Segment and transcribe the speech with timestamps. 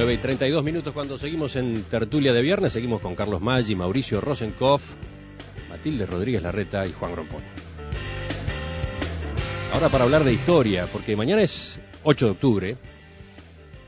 [0.00, 4.18] 9 y 32 minutos cuando seguimos en tertulia de viernes, seguimos con Carlos Maggi, Mauricio
[4.22, 4.82] Rosenkopf,
[5.68, 7.42] Matilde Rodríguez Larreta y Juan Grompón.
[9.74, 12.76] Ahora para hablar de historia, porque mañana es 8 de octubre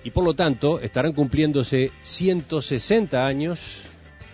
[0.04, 3.80] y por lo tanto estarán cumpliéndose 160 años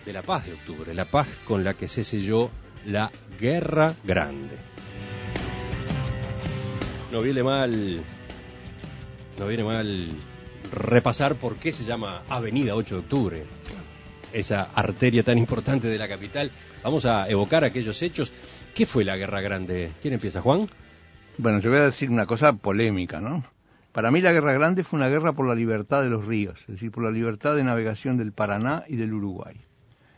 [0.05, 2.51] de la paz de octubre, la paz con la que se selló
[2.87, 4.57] la Guerra Grande.
[7.13, 8.03] No viene mal,
[9.39, 10.09] no viene mal
[10.73, 13.45] repasar por qué se llama Avenida 8 de Octubre,
[14.33, 16.51] esa arteria tan importante de la capital.
[16.83, 18.33] Vamos a evocar aquellos hechos.
[18.75, 19.91] ¿Qué fue la Guerra Grande?
[20.01, 20.69] ¿Quién empieza, Juan?
[21.39, 23.45] Bueno, yo voy a decir una cosa polémica, ¿no?
[23.93, 26.75] Para mí la Guerra Grande fue una guerra por la libertad de los ríos, es
[26.75, 29.57] decir, por la libertad de navegación del Paraná y del Uruguay.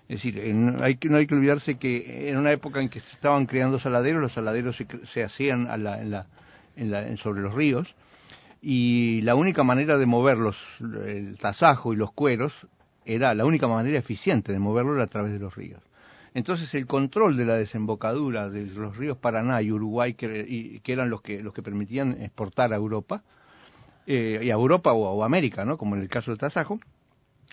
[0.09, 3.79] Es decir, no hay que olvidarse que en una época en que se estaban creando
[3.79, 5.69] saladeros, los saladeros se, hacían
[7.17, 7.95] sobre los ríos,
[8.63, 12.53] y la única manera de moverlos, el tasajo y los cueros,
[13.05, 15.83] era la única manera eficiente de moverlo era a través de los ríos.
[16.35, 21.23] Entonces el control de la desembocadura de los ríos Paraná y Uruguay, que, eran los
[21.23, 23.23] que, los que permitían exportar a Europa,
[24.07, 25.77] eh, y a Europa o a, América, ¿no?
[25.77, 26.79] como en el caso del tasajo,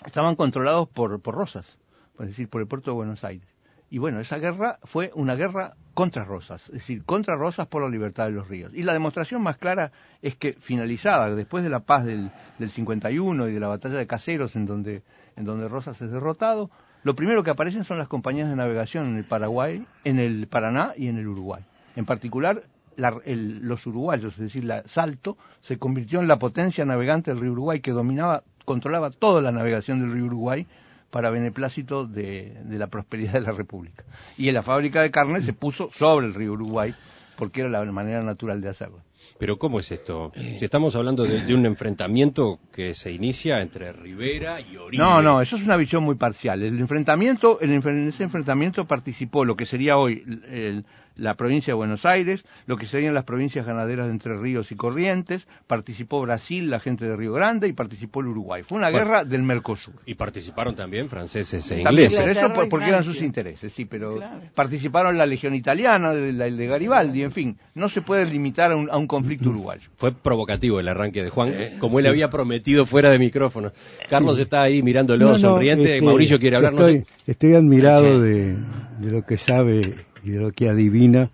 [0.05, 1.77] estaban controlados por, por Rosas,
[2.19, 3.47] es decir, por el puerto de Buenos Aires.
[3.89, 7.89] Y bueno, esa guerra fue una guerra contra Rosas, es decir, contra Rosas por la
[7.89, 8.71] libertad de los ríos.
[8.73, 12.29] Y la demostración más clara es que finalizada, después de la paz del,
[12.59, 15.03] del 51 y de la batalla de Caseros, en donde,
[15.35, 16.69] en donde Rosas es derrotado,
[17.03, 20.93] lo primero que aparecen son las compañías de navegación en el Paraguay, en el Paraná
[20.97, 21.63] y en el Uruguay.
[21.95, 22.63] En particular,
[22.97, 27.79] los uruguayos, es decir, la Salto, se convirtió en la potencia navegante del río Uruguay
[27.79, 30.67] que dominaba, controlaba toda la navegación del río Uruguay
[31.09, 34.03] para beneplácito de, de, la prosperidad de la República.
[34.37, 36.93] Y en la fábrica de carne se puso sobre el río Uruguay
[37.37, 38.99] porque era la manera natural de hacerlo.
[39.39, 40.31] Pero ¿cómo es esto?
[40.35, 45.01] Si estamos hablando de, un enfrentamiento que se inicia entre Rivera y Oribe.
[45.01, 46.63] No, no, eso es una visión muy parcial.
[46.63, 50.85] El enfrentamiento, en ese enfrentamiento participó lo que sería hoy el,
[51.17, 54.75] la provincia de Buenos Aires, lo que serían las provincias ganaderas de Entre Ríos y
[54.75, 58.63] Corrientes, participó Brasil, la gente de Río Grande y participó el Uruguay.
[58.63, 59.95] Fue una guerra del Mercosur.
[60.05, 62.37] Y participaron también franceses e ingleses.
[62.37, 64.19] eso porque eran sus intereses, sí, pero
[64.53, 69.07] participaron la Legión Italiana, la de Garibaldi, en fin, no se puede limitar a un,
[69.07, 69.89] conflicto uruguayo.
[69.95, 73.71] Fue provocativo el arranque de Juan, como él había prometido fuera de micrófono.
[74.09, 76.73] Carlos está ahí mirándolo sonriente, Mauricio quiere hablar.
[76.73, 78.55] Estoy, estoy admirado de,
[78.99, 81.29] de lo que sabe y de lo que adivina,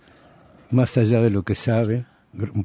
[0.71, 2.05] más allá de lo que sabe,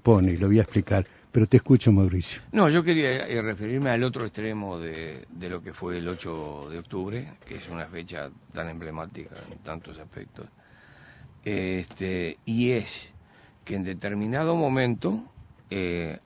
[0.03, 1.07] pone, y lo voy a explicar.
[1.31, 2.41] Pero te escucho, Mauricio.
[2.53, 6.69] No, yo quería eh, referirme al otro extremo de, de, lo que fue el 8
[6.71, 10.47] de octubre, que es una fecha tan emblemática en tantos aspectos.
[11.45, 13.13] Este, y es
[13.65, 15.23] que en determinado momento
[15.71, 16.19] eh,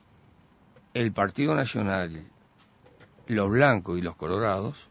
[0.95, 2.23] el Partido Nacional,
[3.27, 4.89] los blancos y los colorados,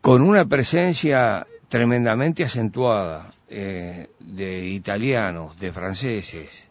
[0.00, 6.68] con una presencia tremendamente acentuada eh, de italianos, de franceses,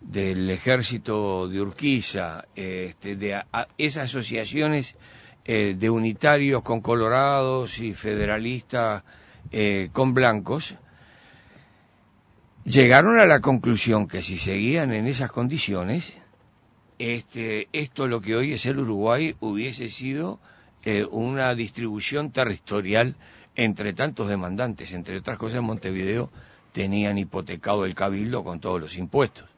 [0.00, 3.42] del ejército de Urquiza, este, de
[3.78, 4.96] esas asociaciones
[5.44, 9.02] eh, de unitarios con colorados y federalistas
[9.50, 10.76] eh, con blancos,
[12.64, 16.14] llegaron a la conclusión que si seguían en esas condiciones,
[16.98, 20.38] este, esto lo que hoy es el Uruguay hubiese sido
[21.10, 23.16] una distribución territorial
[23.56, 26.30] entre tantos demandantes, entre otras cosas, Montevideo
[26.72, 29.48] tenían hipotecado el cabildo con todos los impuestos.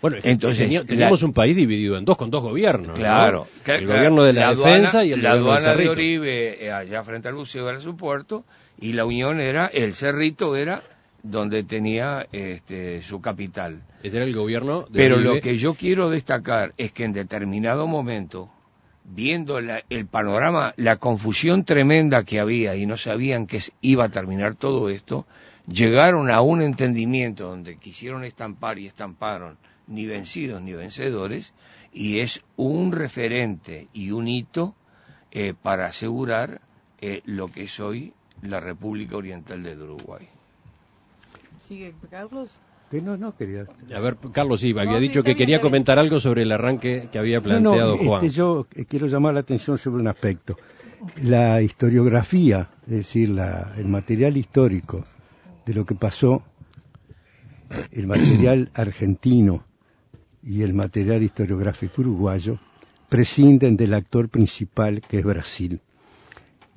[0.00, 2.96] Bueno, entonces teníamos un país dividido en dos con dos gobiernos.
[2.96, 7.28] Claro, el gobierno de la, defensa y el la aduana de Oribe eh, allá frente
[7.28, 8.44] al buceo era su puerto
[8.80, 10.82] y la Unión era el Cerrito era
[11.22, 13.82] donde tenía este, su capital.
[14.02, 14.82] Ese era el gobierno.
[14.82, 18.50] De Pero lo que yo quiero destacar es que en determinado momento
[19.08, 24.54] viendo el panorama, la confusión tremenda que había y no sabían que iba a terminar
[24.54, 25.26] todo esto,
[25.66, 29.56] llegaron a un entendimiento donde quisieron estampar y estamparon
[29.86, 31.54] ni vencidos ni vencedores,
[31.92, 34.74] y es un referente y un hito
[35.30, 36.60] eh, para asegurar
[37.00, 38.12] eh, lo que es hoy
[38.42, 40.28] la República Oriental del Uruguay.
[41.58, 42.60] ¿Sigue Carlos?
[42.92, 43.66] No, no quería.
[43.94, 47.40] A ver, Carlos Iba, había dicho que quería comentar algo sobre el arranque que había
[47.40, 48.28] planteado este, Juan.
[48.28, 50.56] yo eh, quiero llamar la atención sobre un aspecto.
[51.22, 53.38] La historiografía, es decir,
[53.76, 55.04] el material histórico
[55.66, 56.42] de lo que pasó,
[57.92, 59.64] el material argentino
[60.42, 62.58] y el material historiográfico uruguayo,
[63.08, 65.80] prescinden del actor principal que es Brasil.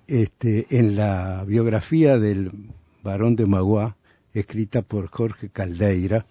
[0.08, 2.52] Este, en la biografía del
[3.02, 3.96] barón de Magua,
[4.34, 6.26] escrita por Jorge Caldeira,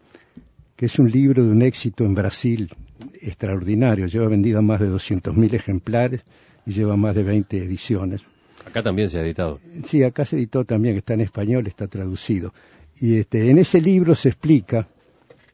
[0.76, 2.74] que es un libro de un éxito en Brasil
[3.20, 4.06] extraordinario.
[4.06, 6.22] Lleva vendido más de 200.000 ejemplares
[6.66, 8.24] y lleva más de 20 ediciones.
[8.66, 9.60] Acá también se ha editado.
[9.84, 12.52] Sí, acá se editó también, está en español, está traducido.
[12.98, 14.88] Y este, en ese libro se explica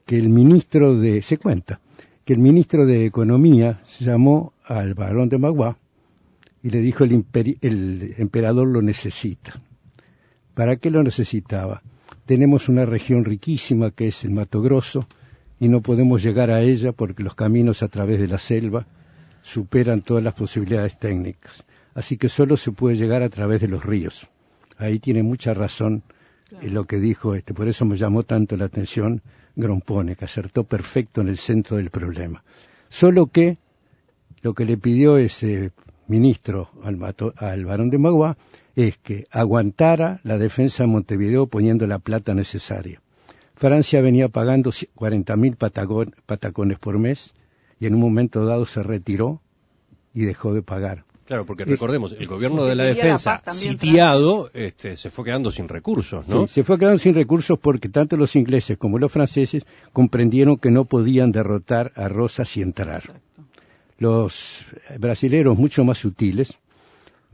[0.05, 1.81] que el ministro de, se cuenta,
[2.25, 5.79] que el ministro de Economía llamó al barón de Magua
[6.63, 9.61] y le dijo el, el emperador lo necesita.
[10.55, 11.83] ¿Para qué lo necesitaba?
[12.27, 15.07] Tenemos una región riquísima que es el Mato Grosso
[15.61, 18.87] y no podemos llegar a ella porque los caminos a través de la selva
[19.43, 21.65] superan todas las posibilidades técnicas.
[21.95, 24.27] Así que solo se puede llegar a través de los ríos.
[24.77, 26.03] Ahí tiene mucha razón
[26.61, 27.55] en lo que dijo este.
[27.55, 29.23] Por eso me llamó tanto la atención
[29.55, 32.43] Grompone, que acertó perfecto en el centro del problema.
[32.89, 33.59] Solo que
[34.43, 35.71] lo que le pidió ese
[36.09, 36.99] ministro al,
[37.37, 38.37] al barón de Magua
[38.77, 43.01] es que aguantara la defensa de Montevideo poniendo la plata necesaria.
[43.55, 47.35] Francia venía pagando 40.000 patacones por mes
[47.81, 49.41] y en un momento dado se retiró
[50.13, 51.05] y dejó de pagar.
[51.25, 56.29] Claro, porque recordemos, el gobierno de la defensa sitiado este, se fue quedando sin recursos,
[56.29, 56.47] ¿no?
[56.47, 60.71] Sí, se fue quedando sin recursos porque tanto los ingleses como los franceses comprendieron que
[60.71, 63.03] no podían derrotar a Rosas y entrar.
[63.99, 64.67] Los
[64.99, 66.59] brasileros, mucho más sutiles,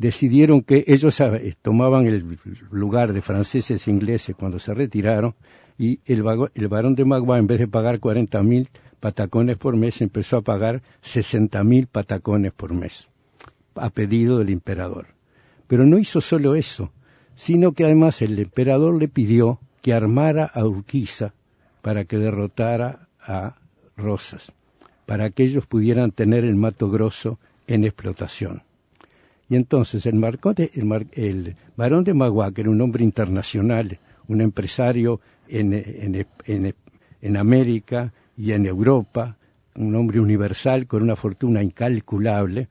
[0.02, 2.38] decidieron que ellos eh, tomaban el
[2.72, 5.34] lugar de franceses e ingleses cuando se retiraron
[5.78, 8.68] y el, el barón de Magua, en vez de pagar 40.000
[8.98, 13.08] patacones por mes, empezó a pagar 60.000 patacones por mes
[13.76, 15.06] a pedido del emperador.
[15.68, 16.92] Pero no hizo solo eso,
[17.36, 21.32] sino que además el emperador le pidió que armara a Urquiza
[21.80, 23.54] para que derrotara a
[23.96, 24.52] Rosas,
[25.06, 27.38] para que ellos pudieran tener el Mato Grosso
[27.68, 28.62] en explotación.
[29.52, 30.18] Y entonces el,
[31.12, 36.74] el, barón de Magua, que era un hombre internacional, un empresario en, en,
[37.20, 39.36] en América y en Europa,
[39.74, 42.68] un hombre universal con una fortuna incalculable,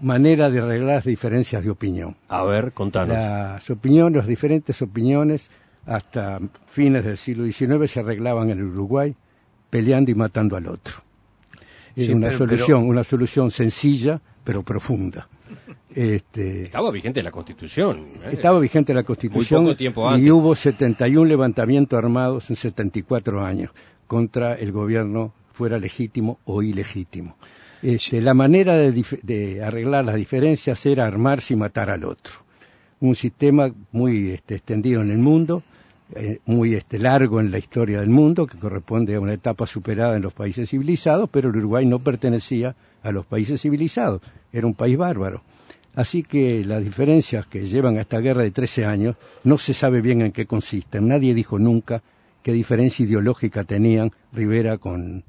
[0.00, 2.16] manera de arreglar las diferencias de opinión.
[2.28, 3.16] A ver, contanos.
[3.16, 5.50] Las opiniones, las diferentes opiniones,
[5.86, 9.14] hasta fines del siglo XIX se arreglaban en el Uruguay
[9.70, 10.94] peleando y matando al otro.
[11.96, 15.28] Es una solución, una solución sencilla pero profunda.
[15.94, 18.06] Este, estaba vigente la Constitución.
[18.24, 18.30] ¿eh?
[18.32, 19.76] Estaba vigente la Constitución
[20.18, 23.70] y hubo 71 levantamientos armados en 74 años
[24.06, 27.36] contra el gobierno, fuera legítimo o ilegítimo.
[27.82, 32.32] Este, la manera de, arreglar las diferencias era armarse y matar al otro.
[33.00, 35.62] Un sistema muy este, extendido en el mundo,
[36.14, 40.16] eh, muy este, largo en la historia del mundo, que corresponde a una etapa superada
[40.16, 44.74] en los países civilizados, pero el Uruguay no pertenecía a los países civilizados, era un
[44.74, 45.42] país bárbaro.
[45.94, 50.00] Así que las diferencias que llevan a esta guerra de 13 años no se sabe
[50.00, 51.06] bien en qué consisten.
[51.06, 52.02] Nadie dijo nunca
[52.42, 55.22] qué diferencia ideológica tenían Rivera con,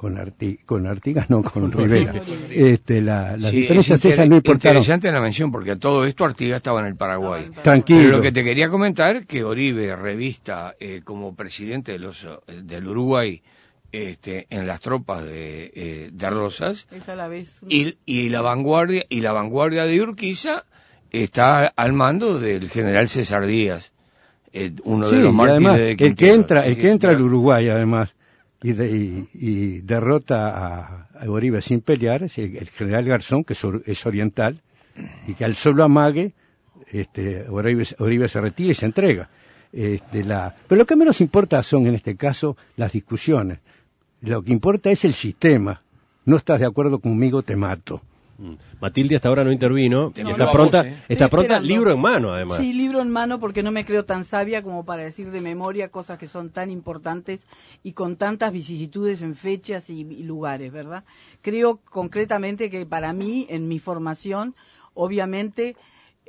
[0.00, 0.18] con,
[0.64, 2.22] con Artigas, no con Rivera.
[2.48, 4.78] Este, la, las diferencias esas no importaron.
[4.78, 7.50] interesante la mención, porque a todo esto Artigas estaba en el Paraguay.
[7.62, 7.98] Tranquilo.
[8.00, 12.86] Pero lo que te quería comentar, que Oribe, revista eh, como presidente de los, del
[12.88, 13.42] Uruguay,
[13.92, 16.86] este, en las tropas de, eh, de Rosas
[17.68, 20.64] y, y, la vanguardia y la vanguardia de Urquiza
[21.10, 23.90] está al mando del general César Díaz
[24.52, 28.14] eh, uno de los mártires de el que entra el que entra al Uruguay además
[28.62, 34.60] y, y, derrota a, a, sin pelear es el, general Garzón que es, oriental
[35.26, 36.32] y que al solo amague
[36.92, 39.30] este, Oribe, se retira y se entrega
[39.72, 40.54] este, la...
[40.68, 43.60] pero lo que menos importa son en este caso las discusiones
[44.20, 45.82] lo que importa es el sistema.
[46.24, 48.02] No estás de acuerdo conmigo, te mato.
[48.80, 50.10] Matilde hasta ahora no intervino.
[50.12, 50.90] Tenemos está pronta, voz, ¿eh?
[51.08, 51.68] está Estoy pronta, esperando.
[51.68, 52.58] libro en mano además.
[52.58, 55.88] Sí, libro en mano porque no me creo tan sabia como para decir de memoria
[55.90, 57.46] cosas que son tan importantes
[57.82, 61.04] y con tantas vicisitudes en fechas y, y lugares, ¿verdad?
[61.42, 64.54] Creo concretamente que para mí, en mi formación,
[64.94, 65.76] obviamente,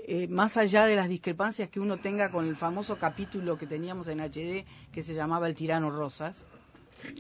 [0.08, 4.08] eh, más allá de las discrepancias que uno tenga con el famoso capítulo que teníamos
[4.08, 6.44] en HD que se llamaba El tirano Rosas.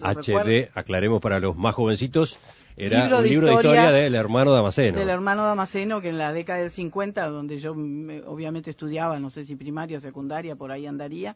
[0.01, 2.39] HD, aclaremos para los más jovencitos,
[2.77, 4.97] era Libro un de libro de historia del hermano Damasceno.
[4.97, 9.45] Del hermano Damasceno, que en la década del 50, donde yo obviamente estudiaba, no sé
[9.45, 11.35] si primaria o secundaria, por ahí andaría,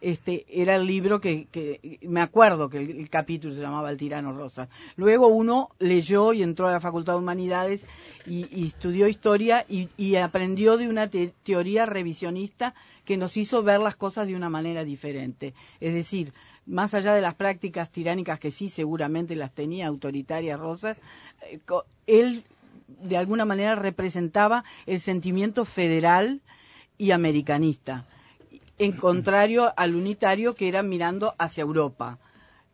[0.00, 3.96] este era el libro que, que me acuerdo que el, el capítulo se llamaba El
[3.96, 4.68] tirano rosa.
[4.96, 7.86] Luego uno leyó y entró a la Facultad de Humanidades
[8.26, 12.74] y, y estudió historia y, y aprendió de una te- teoría revisionista
[13.04, 15.54] que nos hizo ver las cosas de una manera diferente.
[15.80, 16.32] Es decir,
[16.66, 20.96] más allá de las prácticas tiránicas que sí seguramente las tenía autoritarias Rosas,
[21.50, 21.60] eh,
[22.06, 22.44] él
[22.88, 26.40] de alguna manera representaba el sentimiento federal
[26.98, 28.04] y americanista,
[28.78, 32.18] en contrario al unitario que era mirando hacia Europa,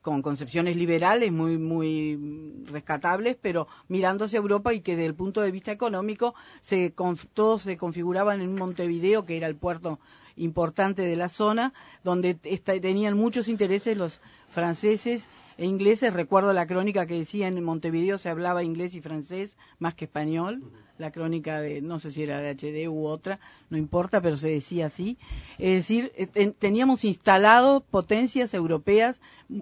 [0.02, 5.42] con concepciones liberales muy muy rescatables, pero mirando hacia Europa y que desde el punto
[5.42, 6.92] de vista económico se
[7.34, 9.98] todos se configuraban en Montevideo que era el puerto
[10.40, 11.72] importante de la zona,
[12.04, 14.20] donde esta- tenían muchos intereses los
[14.50, 15.28] franceses
[15.58, 16.12] e ingleses.
[16.14, 20.62] Recuerdo la crónica que decía en Montevideo se hablaba inglés y francés más que español.
[20.98, 24.50] La crónica de, no sé si era de HD u otra, no importa, pero se
[24.50, 25.16] decía así.
[25.58, 29.18] Es decir, eh, ten- teníamos instalado potencias europeas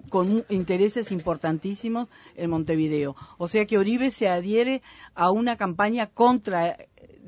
[0.09, 3.15] con intereses importantísimos en Montevideo.
[3.37, 4.81] O sea que Oribe se adhiere
[5.15, 6.75] a una campaña contra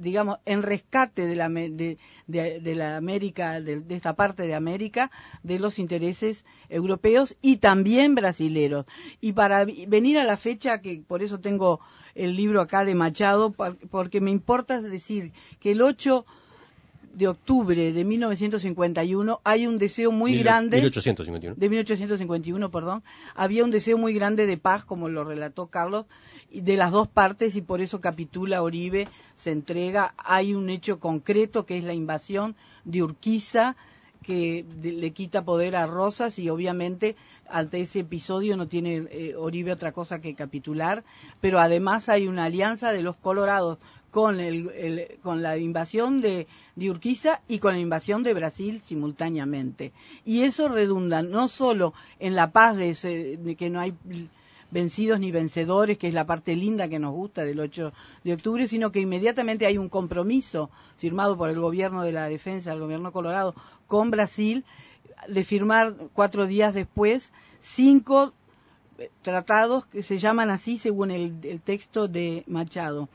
[0.02, 5.12] digamos, en rescate de la, de, de- la América, de, de esta parte de América,
[5.44, 8.86] de los intereses europeos y también brasileros.
[9.22, 11.80] Y para venir a la fecha, que por eso tengo
[12.16, 16.26] el libro acá de Machado, por- porque me importa decir que el 8
[17.14, 21.56] de octubre de 1951 hay un deseo muy Mil- grande 1851.
[21.58, 23.04] de 1851, perdón,
[23.36, 26.06] había un deseo muy grande de paz, como lo relató Carlos,
[26.52, 30.14] de las dos partes y por eso capitula Oribe, se entrega.
[30.18, 33.76] Hay un hecho concreto que es la invasión de Urquiza
[34.22, 37.16] que le quita poder a Rosas y obviamente
[37.50, 41.04] ante ese episodio no tiene eh, Oribe otra cosa que capitular,
[41.42, 43.78] pero además hay una alianza de los colorados
[44.12, 49.92] con, el, con la invasión de, de Urquiza y con la invasión de Brasil simultáneamente.
[50.26, 53.94] Y eso redunda no solo en la paz de, ese- de que no hay
[54.70, 57.92] vencidos ni vencedores, que es la parte linda que nos gusta del 8
[58.24, 62.72] de octubre, sino que inmediatamente hay un compromiso firmado por el gobierno de la defensa,
[62.72, 63.54] el gobierno colorado,
[63.92, 64.64] con Brasil,
[65.28, 68.32] de firmar cuatro días después cinco
[68.98, 73.10] eh, tratados que se llaman así según el, el texto de Machado.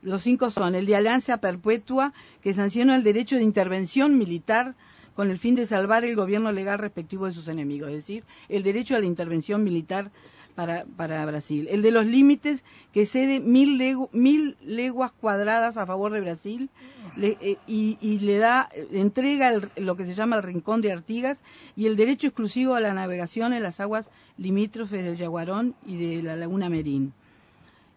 [0.00, 4.76] Los cinco son el de alianza perpetua, que sanciona el derecho de intervención militar
[5.16, 8.62] con el fin de salvar el gobierno legal respectivo de sus enemigos, es decir, el
[8.62, 10.12] derecho a la intervención militar
[10.54, 11.66] para, para Brasil.
[11.70, 13.80] El de los límites, que cede mil,
[14.12, 16.68] mil leguas cuadradas a favor de Brasil
[17.16, 20.92] le- eh, y, y le da, entrega el- lo que se llama el rincón de
[20.92, 21.40] Artigas
[21.76, 24.06] y el derecho exclusivo a la navegación en las aguas
[24.38, 27.12] limítrofes del Yaguarón y de la Laguna Merín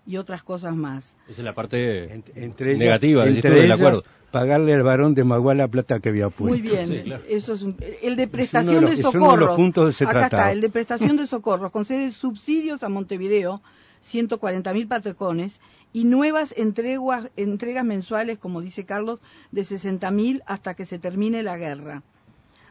[0.05, 1.15] y otras cosas más.
[1.27, 4.03] Esa es la parte Ent- entre ellas- negativa del acuerdo.
[4.31, 6.45] pagarle al varón de Maguá la plata que había puesto.
[6.57, 7.23] Muy bien, Sí, claro.
[7.27, 9.47] eso es un- el de prestación de los- de es uno de socorros.
[9.47, 10.41] los puntos de ese Acá tratado.
[10.43, 13.61] está, el de prestación de socorros concede subsidios a Montevideo,
[14.01, 15.59] 140 mil patecones
[15.93, 19.19] y nuevas entreguas, entregas mensuales, como dice Carlos,
[19.51, 22.03] de 60 mil hasta que se termine la guerra.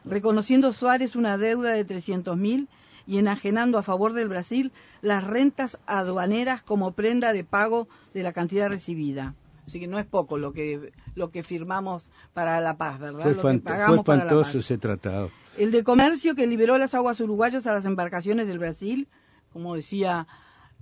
[0.05, 2.67] Reconociendo Suárez una deuda de 300 mil
[3.07, 4.71] y enajenando a favor del Brasil
[5.01, 9.35] las rentas aduaneras como prenda de pago de la cantidad recibida.
[9.67, 13.21] Así que no es poco lo que lo que firmamos para la paz, ¿verdad?
[13.21, 14.55] Fue, Lo que espant- pagamos fue para la espantoso paz.
[14.65, 15.31] ese tratado.
[15.57, 19.07] El de comercio que liberó las aguas uruguayas a las embarcaciones del Brasil,
[19.53, 20.27] como decía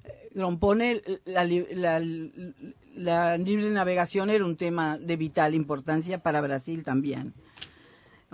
[0.04, 2.02] eh, Grompone, la, la-
[2.96, 7.34] la libre navegación era un tema de vital importancia para Brasil también.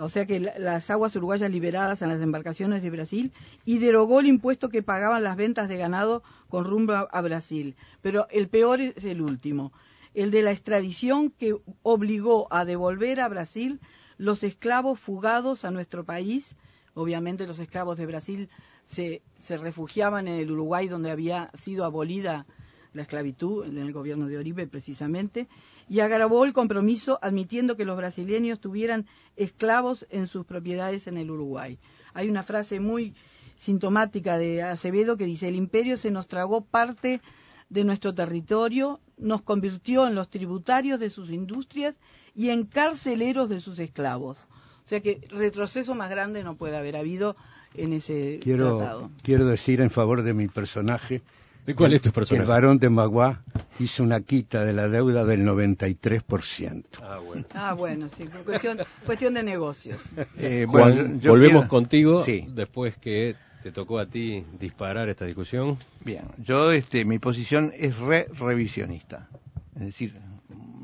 [0.00, 3.32] O sea que la- las aguas uruguayas liberadas en las embarcaciones de Brasil
[3.64, 7.76] y derogó el impuesto que pagaban las ventas de ganado con rumbo a Brasil.
[8.00, 9.72] Pero el peor es el último,
[10.14, 13.78] el de la extradición que obligó a devolver a Brasil
[14.16, 16.56] los esclavos fugados a nuestro país.
[16.94, 18.48] Obviamente los esclavos de Brasil
[18.84, 22.46] se, se refugiaban en el Uruguay donde había sido abolida
[22.92, 25.48] la esclavitud, en el gobierno de Oribe precisamente,
[25.88, 29.06] y agravó el compromiso admitiendo que los brasileños tuvieran
[29.36, 31.78] esclavos en sus propiedades en el Uruguay.
[32.14, 33.14] Hay una frase muy
[33.58, 37.20] sintomática de Acevedo que dice, el imperio se nos tragó parte
[37.68, 41.94] de nuestro territorio, nos convirtió en los tributarios de sus industrias
[42.34, 44.46] y en carceleros de sus esclavos.
[44.84, 47.36] O sea que retroceso más grande no puede haber habido
[47.74, 49.10] en ese quiero, tratado.
[49.22, 51.22] Quiero decir en favor de mi personaje
[51.66, 52.48] ¿Y cuál es tu que el personaje?
[52.48, 53.42] varón de Maguá
[53.78, 56.84] hizo una quita de la deuda del 93%.
[57.02, 57.44] Ah, bueno.
[57.54, 60.00] Ah, bueno, sí, cuestión, cuestión de negocios.
[60.38, 62.46] Eh, Juan, bueno, yo volvemos quiero- contigo Sí.
[62.48, 65.76] después que te tocó a ti disparar esta discusión.
[66.04, 69.28] Bien, yo, este, mi posición es re-revisionista.
[69.76, 70.14] Es decir,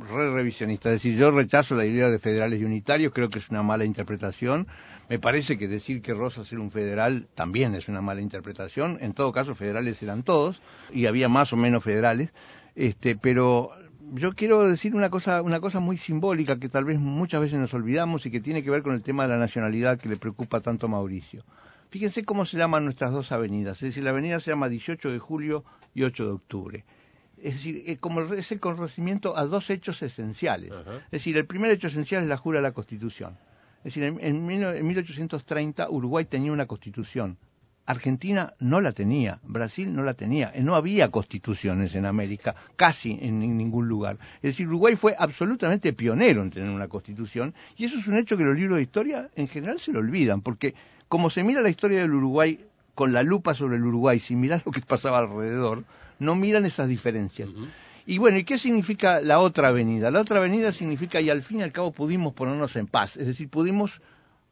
[0.08, 0.90] re-revisionista.
[0.90, 3.84] Es decir, yo rechazo la idea de federales y unitarios, creo que es una mala
[3.84, 4.66] interpretación.
[5.08, 8.98] Me parece que decir que Rosas era un federal también es una mala interpretación.
[9.00, 12.30] En todo caso, federales eran todos, y había más o menos federales.
[12.75, 13.70] Este, pero
[14.12, 17.75] yo quiero decir una cosa, una cosa muy simbólica que tal vez muchas veces nos
[17.75, 20.60] olvidamos y que tiene que ver con el tema de la nacionalidad que le preocupa
[20.60, 21.44] tanto a Mauricio.
[21.90, 23.76] Fíjense cómo se llaman nuestras dos avenidas.
[23.78, 26.84] Es decir, la avenida se llama 18 de julio y 8 de octubre.
[27.38, 30.72] Es decir, eh, como es el conocimiento a dos hechos esenciales.
[30.72, 30.96] Ajá.
[31.06, 33.36] Es decir, el primer hecho esencial es la jura de la Constitución.
[33.78, 37.38] Es decir, en, en en 1830 Uruguay tenía una Constitución.
[37.86, 43.12] Argentina no la tenía, Brasil no la tenía, eh, no había constituciones en América, casi
[43.12, 44.18] en, en ningún lugar.
[44.36, 48.36] Es decir, Uruguay fue absolutamente pionero en tener una constitución y eso es un hecho
[48.36, 50.74] que los libros de historia en general se lo olvidan, porque
[51.08, 52.58] como se mira la historia del Uruguay
[52.96, 55.84] con la lupa sobre el Uruguay, sin mirar lo que pasaba alrededor,
[56.18, 57.49] no miran esas diferencias.
[58.06, 60.11] Y bueno, ¿y qué significa la otra avenida?
[60.11, 63.26] La otra avenida significa, y al fin y al cabo pudimos ponernos en paz, es
[63.26, 64.00] decir, pudimos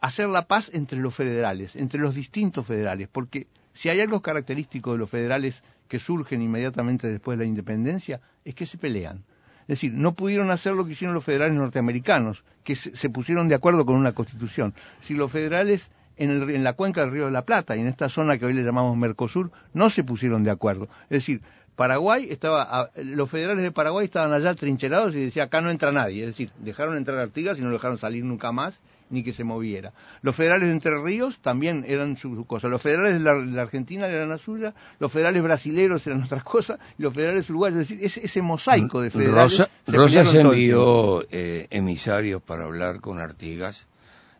[0.00, 4.92] hacer la paz entre los federales, entre los distintos federales, porque si hay algo característico
[4.92, 9.25] de los federales que surgen inmediatamente después de la independencia, es que se pelean.
[9.62, 13.49] Es decir, no pudieron hacer lo que hicieron los federales norteamericanos, que se, se pusieron
[13.49, 14.75] de acuerdo con una constitución.
[15.00, 17.87] Si los federales en, el- en la cuenca del Río de la Plata y en
[17.88, 20.85] esta zona que hoy le llamamos Mercosur no se pusieron de acuerdo.
[21.04, 21.40] Es decir,
[21.76, 26.21] Paraguay estaba, los federales de Paraguay estaban allá trincherados y decía acá no entra nadie.
[26.23, 28.75] Es decir, dejaron entrar Artigas y no lo dejaron salir nunca más
[29.10, 29.93] ni que se moviera.
[30.23, 32.69] Los federales de Entre Ríos también eran su, su cosa.
[32.69, 36.43] Los federales de la, de la Argentina eran la suya, los federales brasileros eran otras
[36.43, 37.80] cosas, y los federales uruguayos.
[37.82, 39.58] Es decir, ese, ese mosaico de federales.
[39.58, 39.97] Rosa, se
[40.30, 40.52] el tiempo.
[40.52, 43.86] envió eh, emisarios para hablar con Artigas,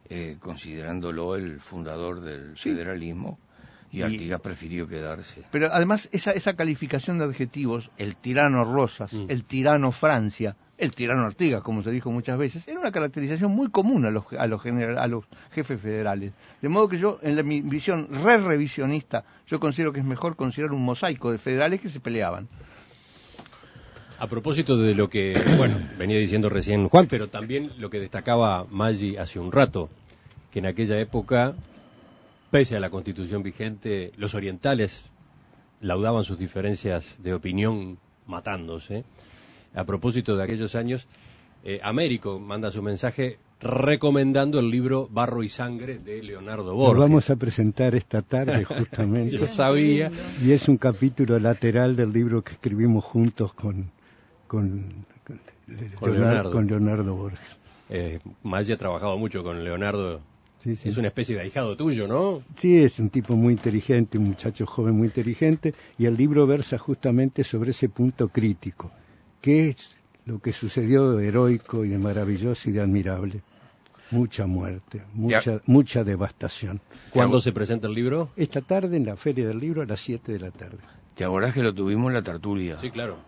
[0.09, 2.71] eh, considerándolo el fundador del Sí.
[2.71, 3.39] federalismo,
[3.91, 5.43] y Y- Artigas prefirió quedarse.
[5.53, 9.27] Pero además esa, esa calificación de adjetivos, el tirano Rosas, Mm.
[9.29, 13.71] el tirano Francia, el tirano Artigas, como se dijo muchas veces, era una caracterización muy
[13.71, 16.33] común a los, a los, general- a los jefes federales.
[16.61, 20.73] De modo que yo, en la, mi visión re-revisionista, yo considero que es mejor considerar
[20.73, 22.49] un mosaico de federales que se peleaban.
[24.19, 28.67] A propósito de lo que, bueno, venía diciendo recién Juan, pero también lo que destacaba
[28.71, 29.91] Maggi hace un rato,
[30.53, 31.55] que en aquella época,
[32.51, 35.11] pese a la constitución vigente, los orientales
[35.81, 39.05] laudaban sus diferencias de opinión matándose.
[39.75, 41.07] A propósito de aquellos años,
[41.65, 47.01] eh, Américo manda su mensaje recomendando el libro Barro y Sangre de Leonardo Lo Borges.
[47.01, 49.39] vamos a presentar esta tarde justamente.
[49.39, 50.11] Yo sabía.
[50.43, 53.91] Y es un capítulo lateral del libro que escribimos juntos con,
[54.47, 55.41] con, con
[55.95, 56.51] Con Leonardo, Leonardo.
[56.53, 57.41] con Leonardo Borges.
[57.91, 60.21] Eh, Maggi ha trabajado mucho con Leonardo.
[60.63, 60.89] Sí, sí.
[60.89, 62.41] Es una especie de ahijado tuyo, ¿no?
[62.57, 66.79] Sí, es un tipo muy inteligente, un muchacho joven muy inteligente, y el libro versa
[66.79, 68.91] justamente sobre ese punto crítico,
[69.43, 73.43] que es lo que sucedió de heroico y de maravilloso y de admirable.
[74.11, 76.81] Mucha muerte, mucha, mucha devastación.
[77.11, 78.31] ¿Cuándo se presenta el libro?
[78.37, 80.79] Esta tarde en la Feria del Libro a las 7 de la tarde.
[81.15, 82.79] ¿Te acordás que lo tuvimos en la tertulia?
[82.81, 83.19] Sí, claro.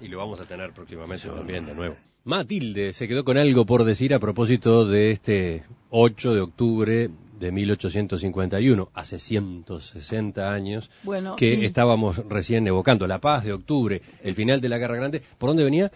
[0.00, 1.96] Y lo vamos a tener próximamente también de nuevo.
[2.24, 7.52] Matilde se quedó con algo por decir a propósito de este 8 de octubre de
[7.52, 11.64] 1851, hace 160 años, Bueno, que sí.
[11.64, 15.22] estábamos recién evocando, la paz de octubre, el final de la Guerra Grande.
[15.38, 15.90] ¿Por dónde venía?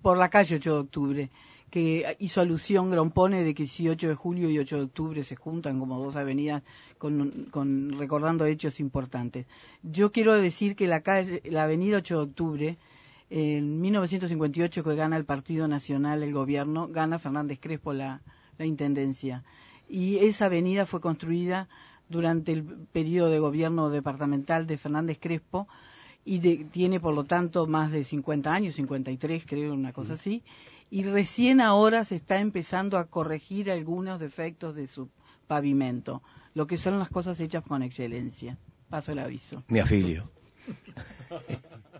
[0.00, 1.30] por la calle 8 de octubre,
[1.68, 5.34] que hizo alusión Grompone de que si 8 de julio y 8 de octubre se
[5.34, 6.62] juntan como dos avenidas
[6.98, 9.46] con, con- recordando hechos importantes.
[9.82, 12.76] Yo quiero decir que la calle, la avenida 8 de octubre,
[13.34, 18.20] en 1958 que gana el Partido Nacional el gobierno, gana Fernández Crespo la,
[18.58, 19.42] la intendencia.
[19.88, 21.68] Y esa avenida fue construida
[22.10, 25.66] durante el periodo de gobierno departamental de Fernández Crespo
[26.26, 30.42] y de- tiene por lo tanto más de 50 años, 53 creo, una cosa así,
[30.90, 35.08] y recién ahora se está empezando a corregir algunos defectos de su
[35.46, 36.22] pavimento,
[36.54, 38.58] lo que son las cosas hechas con excelencia.
[38.90, 39.64] Paso el aviso.
[39.68, 40.30] Me afilio.